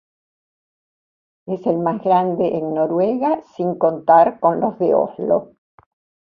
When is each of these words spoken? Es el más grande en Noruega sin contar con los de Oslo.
Es 1.45 1.67
el 1.67 1.77
más 1.77 2.03
grande 2.03 2.57
en 2.57 2.73
Noruega 2.73 3.43
sin 3.55 3.77
contar 3.77 4.39
con 4.39 4.59
los 4.59 4.79
de 4.79 4.95
Oslo. 4.95 5.51